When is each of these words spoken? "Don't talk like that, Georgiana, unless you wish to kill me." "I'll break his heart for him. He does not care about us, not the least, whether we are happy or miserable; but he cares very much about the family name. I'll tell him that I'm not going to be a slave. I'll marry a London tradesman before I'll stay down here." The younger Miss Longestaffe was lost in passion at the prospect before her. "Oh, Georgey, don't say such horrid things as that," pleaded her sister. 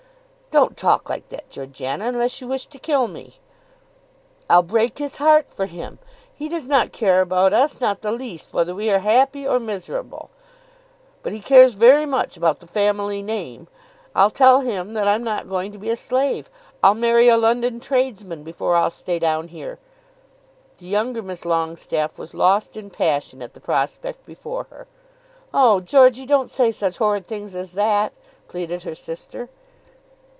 "Don't 0.53 0.75
talk 0.75 1.09
like 1.09 1.29
that, 1.29 1.49
Georgiana, 1.49 2.09
unless 2.09 2.41
you 2.41 2.47
wish 2.49 2.67
to 2.67 2.77
kill 2.77 3.07
me." 3.07 3.37
"I'll 4.49 4.61
break 4.61 4.97
his 4.97 5.15
heart 5.15 5.49
for 5.49 5.65
him. 5.65 5.97
He 6.33 6.49
does 6.49 6.65
not 6.65 6.91
care 6.91 7.21
about 7.21 7.53
us, 7.53 7.79
not 7.79 8.01
the 8.01 8.11
least, 8.11 8.51
whether 8.53 8.75
we 8.75 8.89
are 8.89 8.99
happy 8.99 9.47
or 9.47 9.61
miserable; 9.61 10.29
but 11.23 11.31
he 11.31 11.39
cares 11.39 11.75
very 11.75 12.05
much 12.05 12.35
about 12.35 12.59
the 12.59 12.67
family 12.67 13.21
name. 13.21 13.69
I'll 14.13 14.29
tell 14.29 14.59
him 14.59 14.91
that 14.93 15.07
I'm 15.07 15.23
not 15.23 15.47
going 15.47 15.71
to 15.71 15.77
be 15.77 15.89
a 15.89 15.95
slave. 15.95 16.51
I'll 16.83 16.95
marry 16.95 17.29
a 17.29 17.37
London 17.37 17.79
tradesman 17.79 18.43
before 18.43 18.75
I'll 18.75 18.89
stay 18.89 19.19
down 19.19 19.47
here." 19.47 19.79
The 20.79 20.85
younger 20.85 21.21
Miss 21.23 21.45
Longestaffe 21.45 22.17
was 22.17 22.33
lost 22.33 22.75
in 22.75 22.89
passion 22.89 23.41
at 23.41 23.53
the 23.53 23.61
prospect 23.61 24.25
before 24.25 24.65
her. 24.65 24.85
"Oh, 25.53 25.79
Georgey, 25.79 26.25
don't 26.25 26.49
say 26.51 26.73
such 26.73 26.97
horrid 26.97 27.25
things 27.25 27.55
as 27.55 27.71
that," 27.71 28.11
pleaded 28.49 28.83
her 28.83 28.95
sister. 28.95 29.47